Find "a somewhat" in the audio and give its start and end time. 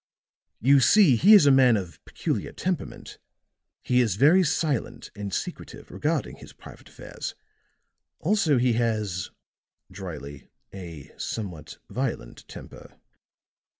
10.73-11.77